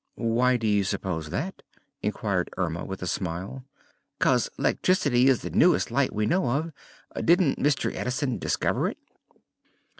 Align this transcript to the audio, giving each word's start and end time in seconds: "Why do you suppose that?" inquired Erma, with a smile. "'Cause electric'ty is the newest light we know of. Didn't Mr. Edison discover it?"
"Why 0.15 0.57
do 0.57 0.65
you 0.65 0.83
suppose 0.83 1.29
that?" 1.29 1.61
inquired 2.01 2.49
Erma, 2.57 2.83
with 2.85 3.03
a 3.03 3.05
smile. 3.05 3.65
"'Cause 4.17 4.49
electric'ty 4.57 5.27
is 5.27 5.43
the 5.43 5.51
newest 5.51 5.91
light 5.91 6.11
we 6.11 6.25
know 6.25 6.49
of. 6.49 6.73
Didn't 7.23 7.59
Mr. 7.59 7.93
Edison 7.95 8.39
discover 8.39 8.87
it?" 8.87 8.97